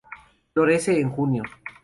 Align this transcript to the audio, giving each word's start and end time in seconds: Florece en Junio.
Florece 0.55 0.97
en 0.99 1.11
Junio. 1.11 1.43